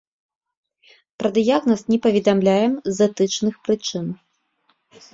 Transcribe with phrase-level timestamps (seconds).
[1.19, 4.05] Пра дыягназ не паведамляем з этычных прычын.